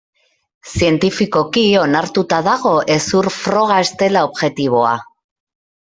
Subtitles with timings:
[0.69, 5.01] Zientifikoki onartuta dago hezur froga ez dela objektiboa.